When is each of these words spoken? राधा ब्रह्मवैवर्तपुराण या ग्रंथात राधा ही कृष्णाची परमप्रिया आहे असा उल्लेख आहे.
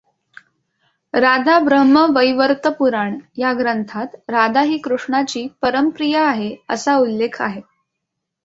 राधा 1.13 1.57
ब्रह्मवैवर्तपुराण 1.59 3.17
या 3.37 3.53
ग्रंथात 3.53 4.15
राधा 4.29 4.61
ही 4.61 4.77
कृष्णाची 4.77 5.47
परमप्रिया 5.61 6.27
आहे 6.27 6.55
असा 6.69 6.95
उल्लेख 6.97 7.41
आहे. 7.41 7.61